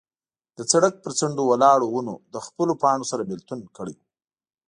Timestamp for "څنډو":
1.19-1.43